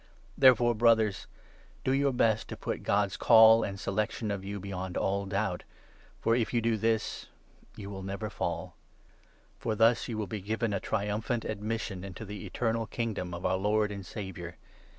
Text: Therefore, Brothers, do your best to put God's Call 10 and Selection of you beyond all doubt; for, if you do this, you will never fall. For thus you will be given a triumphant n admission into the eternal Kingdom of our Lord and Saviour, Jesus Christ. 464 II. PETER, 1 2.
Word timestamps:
Therefore, 0.35 0.73
Brothers, 0.73 1.27
do 1.83 1.91
your 1.91 2.11
best 2.11 2.47
to 2.47 2.57
put 2.57 2.81
God's 2.81 3.17
Call 3.17 3.61
10 3.61 3.69
and 3.69 3.79
Selection 3.79 4.31
of 4.31 4.43
you 4.43 4.59
beyond 4.59 4.97
all 4.97 5.27
doubt; 5.27 5.61
for, 6.19 6.35
if 6.35 6.55
you 6.55 6.59
do 6.59 6.75
this, 6.75 7.27
you 7.75 7.87
will 7.87 8.01
never 8.01 8.27
fall. 8.31 8.75
For 9.59 9.75
thus 9.75 10.07
you 10.07 10.17
will 10.17 10.25
be 10.25 10.41
given 10.41 10.73
a 10.73 10.79
triumphant 10.79 11.45
n 11.45 11.51
admission 11.51 12.03
into 12.03 12.25
the 12.25 12.47
eternal 12.47 12.87
Kingdom 12.87 13.31
of 13.35 13.45
our 13.45 13.57
Lord 13.57 13.91
and 13.91 14.03
Saviour, 14.03 14.23
Jesus 14.23 14.55
Christ. 14.55 14.57
464 14.57 14.57
II. 14.57 14.57
PETER, 14.57 14.69
1 14.69 14.73
2. 14.73 14.87